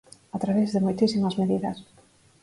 A 0.35 0.37
través 0.43 0.69
de 0.73 0.83
moitísimas 0.85 1.37
medidas. 1.41 1.77